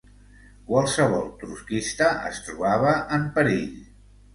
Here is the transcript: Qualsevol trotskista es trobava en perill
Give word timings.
Qualsevol 0.71 1.29
trotskista 1.45 2.11
es 2.33 2.43
trobava 2.49 2.99
en 3.21 3.33
perill 3.41 3.75